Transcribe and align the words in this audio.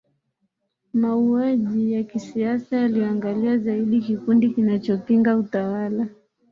mauaji 0.93 1.93
ya 1.93 2.03
kisiasa 2.03 2.77
yaliangalia 2.77 3.57
zaidi 3.57 4.01
kikundi 4.01 4.49
kinachopinga 4.49 5.35
utawala 5.37 6.07